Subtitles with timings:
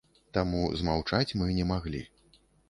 [0.37, 2.03] Таму змаўчаць мы не маглі.